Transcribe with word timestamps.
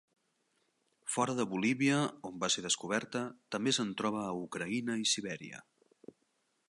Fora 1.15 1.35
de 1.39 1.45
Bolívia, 1.51 1.99
on 2.29 2.41
va 2.45 2.49
ser 2.55 2.65
descoberta, 2.67 3.23
també 3.57 3.75
se'n 3.79 3.93
troba 4.01 4.27
a 4.31 4.35
Ucraïna 4.47 5.01
i 5.05 5.09
Sibèria. 5.15 5.63